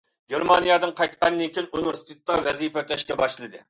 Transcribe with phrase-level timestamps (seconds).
[0.33, 3.59] گېرمانىيەدىن قايتقاندىن كېيىن ئۇنىۋېرسىتېتتا ۋەزىپە ئۆتەشكە باشلىدى.